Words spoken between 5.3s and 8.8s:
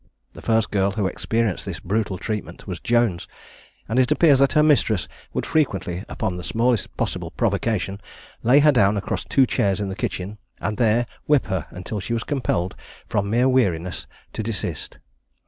would frequently, upon the smallest possible provocation, lay her